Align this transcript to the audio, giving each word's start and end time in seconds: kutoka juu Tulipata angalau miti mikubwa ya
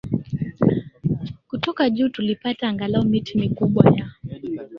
kutoka 1.47 1.89
juu 1.89 2.09
Tulipata 2.09 2.67
angalau 2.67 3.03
miti 3.05 3.37
mikubwa 3.37 3.91
ya 3.95 4.11